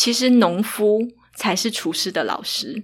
[0.00, 0.98] 其实农夫
[1.34, 2.82] 才是厨师的老师。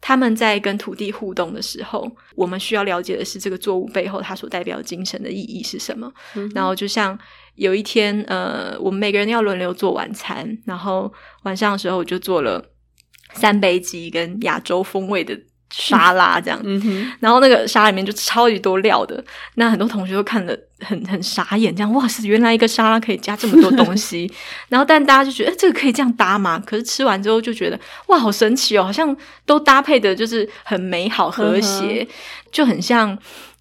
[0.00, 6.12] 他们在跟土地互动的时候，我们需要了解的是这个作物背后它所代表精神的意义是什么。
[6.52, 7.16] 然后，就像
[7.54, 11.12] 有一天，呃，我们每个人要轮流做晚餐，然后
[11.44, 12.72] 晚上的时候我就做了
[13.34, 15.40] 三杯鸡跟亚洲风味的。
[15.70, 16.60] 沙拉这样，
[17.20, 19.22] 然后那个沙拉里面就超级多料的，
[19.54, 24.30] 那很多同学都看得很很傻眼，这样哇是原来一个沙拉可以加这么多东西，
[24.68, 26.62] 然后但大家就觉得这个可以这样搭吗？
[26.66, 32.06] 可是吃完之后就觉得哇好神奇哦，好像都搭配的就是很美好和谐，
[32.50, 33.18] 就很像。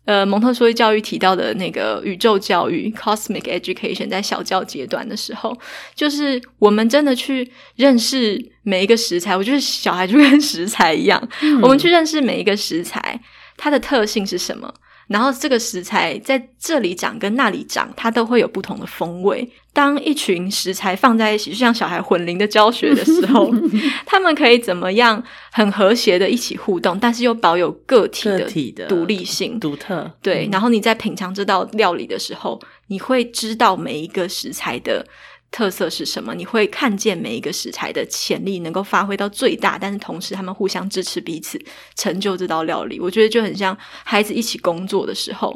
[0.07, 5.55] 呃，蒙特梭利教育提到的那个宇宙教育 （cosmic education） 在小教阶段的时候，
[5.93, 9.35] 就是我们真的去认识每一个食材。
[9.35, 11.21] 我觉得小孩就跟食材一样，
[11.61, 13.19] 我们去认识每一个食材，
[13.57, 14.73] 它的特性是什么。
[15.07, 19.49] 然后这个食材在这里长跟那里长，它都会有不同的风味。
[19.71, 23.53] 当一群食材放在一起，就像小孩混龄的教学的时候，
[24.05, 30.11] 他们可以怎么样很和谐的一起互动，但是又保有个体的独立性、独特。
[30.21, 35.05] 对，然后你在品尝这道料理的时候，你会知道每一个食材的。
[35.49, 36.35] 特色是什么？
[36.35, 41.59] 你会看见每一个食材的潜力能够发挥到最大，但是同时他们互相支持彼此，
[41.95, 42.99] 成就这道料理。
[42.99, 45.55] 我觉得就很像孩子一起工作的时候，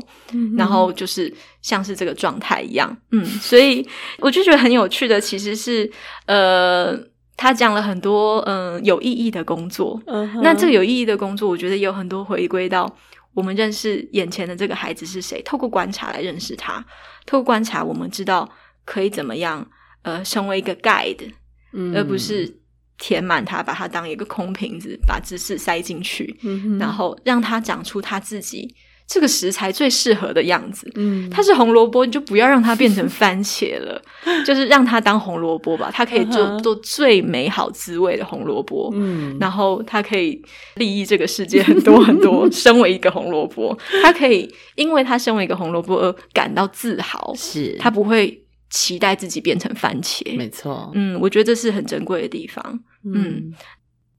[0.58, 2.96] 然后就是像是这个状态一样。
[3.12, 3.86] 嗯，所以
[4.20, 5.92] 我就觉得很有趣的，其实是
[6.26, 6.98] 呃，
[7.36, 10.02] 他讲了很多嗯有意义的工作。
[10.42, 12.90] 那这个有意义的工作，我觉得也有很多回归到
[13.34, 16.84] 我们认识眼前的这个孩子是谁，透过观察来认识他，
[17.26, 18.50] 透过观察，我们知道
[18.86, 19.70] 可以怎么样。
[20.04, 21.32] 呃，成为一个 guide，
[21.96, 22.58] 而不是
[22.98, 26.38] 填满它，把它当一个空瓶子，把知识塞进去，
[26.80, 28.76] 然后让它长出它自己
[29.08, 30.90] 这个食材最适合的样子。
[30.96, 34.02] 嗯，它是红萝卜，你就不要让它变成番茄了，
[34.46, 35.90] 就是让它当红萝卜吧。
[35.94, 38.90] 它可以做做最美好滋味的红萝卜。
[38.94, 40.42] 嗯，然后它可以
[40.76, 42.50] 利益这个世界很多 很多。
[42.52, 47.34] 身为一个红萝卜，它可以因为它身为一个红萝卜而感到自豪。
[47.36, 48.38] 是，它不会。
[48.72, 50.92] 期待自己变成番茄，没错。
[50.96, 52.80] 嗯，我觉得这是很珍贵的地方。
[53.04, 53.54] 嗯，